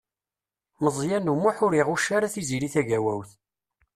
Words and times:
Meẓyan 0.83 1.31
U 1.31 1.35
Muḥ 1.41 1.57
ur 1.65 1.73
iɣucc 1.75 2.07
ara 2.15 2.33
Tiziri 2.33 2.69
Tagawawt. 2.73 3.31